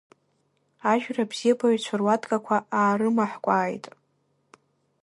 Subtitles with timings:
[0.91, 3.85] Ажәра абзиабаҩцәа руаткақәа аарымаҳкәкәааит.